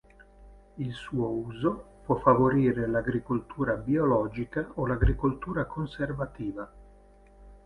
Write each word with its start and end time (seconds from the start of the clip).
Il 0.77 0.93
suo 0.95 1.29
uso 1.29 1.85
può 2.05 2.15
favorire 2.15 2.87
l'agricoltura 2.87 3.75
biologica 3.75 4.71
o 4.73 4.87
l'agricoltura 4.87 5.65
conservativa. 5.65 6.67